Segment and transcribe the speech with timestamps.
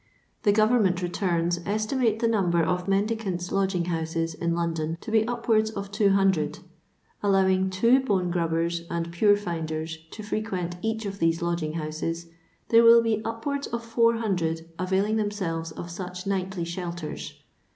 [0.41, 5.69] The Government returns esti mate the number of mendicants' lodgin^houscs in London to be upwards
[5.69, 6.57] of 200.
[7.21, 12.25] Allowing two bone grubbers and pure finders to frequent each of these lodging houses,
[12.69, 17.35] there will be upwards of 400 availing themselves of such nightly shelters.